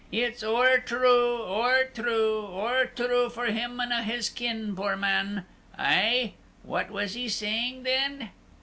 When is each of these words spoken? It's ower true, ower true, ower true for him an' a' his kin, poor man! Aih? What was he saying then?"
It's 0.11 0.41
ower 0.41 0.79
true, 0.79 1.43
ower 1.43 1.83
true, 1.93 2.47
ower 2.47 2.87
true 2.87 3.29
for 3.29 3.45
him 3.51 3.79
an' 3.79 3.91
a' 3.91 4.01
his 4.01 4.29
kin, 4.31 4.75
poor 4.75 4.95
man! 4.95 5.45
Aih? 5.77 6.33
What 6.63 6.89
was 6.89 7.13
he 7.13 7.29
saying 7.29 7.83
then?" 7.83 8.31